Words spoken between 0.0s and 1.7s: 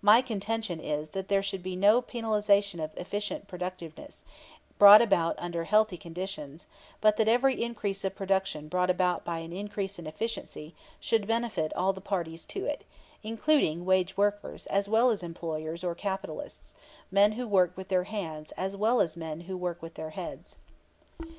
My contention is that there should